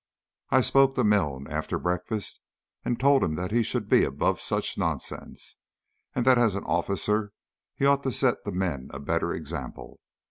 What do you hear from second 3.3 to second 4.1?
that he should be